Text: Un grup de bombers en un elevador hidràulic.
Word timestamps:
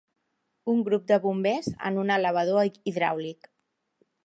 Un 0.71 0.79
grup 0.87 1.05
de 1.11 1.19
bombers 1.25 1.69
en 1.91 2.01
un 2.05 2.15
elevador 2.17 2.67
hidràulic. 2.95 3.53